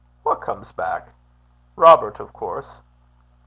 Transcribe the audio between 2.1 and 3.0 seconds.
of course.'